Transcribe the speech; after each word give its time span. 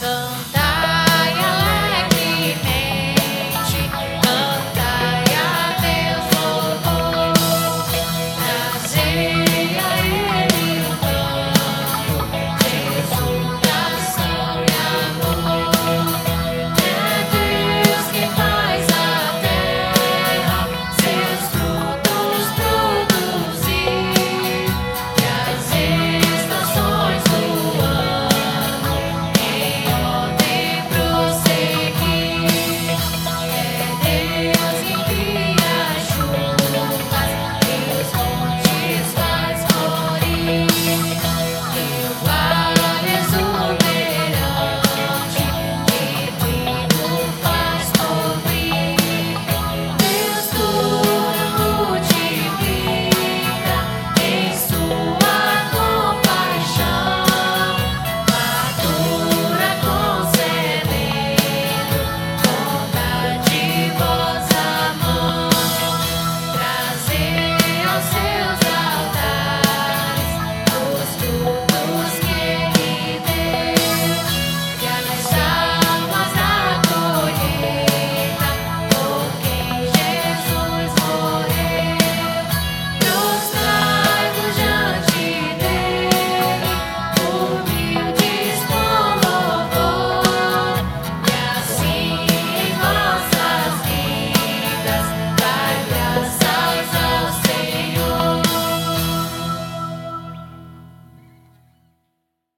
come. 0.00 0.35